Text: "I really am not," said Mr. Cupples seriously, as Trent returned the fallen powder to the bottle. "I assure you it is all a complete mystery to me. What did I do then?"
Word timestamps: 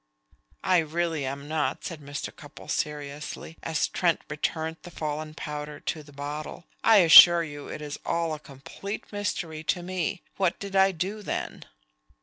"I 0.63 0.79
really 0.79 1.27
am 1.27 1.47
not," 1.47 1.85
said 1.85 2.01
Mr. 2.01 2.35
Cupples 2.35 2.73
seriously, 2.73 3.59
as 3.61 3.87
Trent 3.87 4.21
returned 4.31 4.77
the 4.81 4.89
fallen 4.89 5.35
powder 5.35 5.79
to 5.79 6.01
the 6.01 6.11
bottle. 6.11 6.65
"I 6.83 6.97
assure 7.05 7.43
you 7.43 7.67
it 7.67 7.83
is 7.83 7.99
all 8.03 8.33
a 8.33 8.39
complete 8.39 9.13
mystery 9.13 9.63
to 9.65 9.83
me. 9.83 10.23
What 10.37 10.57
did 10.57 10.75
I 10.75 10.91
do 10.91 11.21
then?" 11.21 11.65